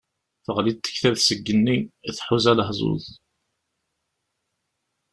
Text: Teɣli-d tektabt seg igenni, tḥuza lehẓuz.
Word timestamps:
Teɣli-d 0.45 0.79
tektabt 0.85 1.21
seg 1.27 1.39
igenni, 1.39 1.77
tḥuza 2.17 2.53
lehẓuz. 2.57 3.05